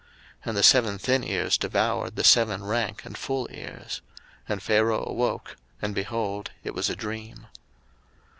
[0.01, 0.09] 01:041:007
[0.47, 4.01] And the seven thin ears devoured the seven rank and full ears.
[4.49, 7.45] And Pharaoh awoke, and, behold, it was a dream.